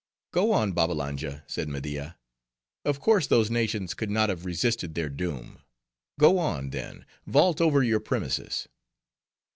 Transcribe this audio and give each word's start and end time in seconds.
"Go 0.31 0.51
on, 0.51 0.71
Babbalanja," 0.71 1.43
said 1.45 1.69
Media. 1.69 2.17
"Of 2.83 2.99
course 2.99 3.27
those 3.27 3.51
nations 3.51 3.93
could 3.93 4.09
not 4.09 4.29
have 4.29 4.45
resisted 4.47 4.95
their 4.95 5.09
doom. 5.09 5.59
Go 6.19 6.39
on, 6.39 6.71
then: 6.71 7.05
vault 7.27 7.61
over 7.61 7.83
your 7.83 7.99
premises." 7.99 8.67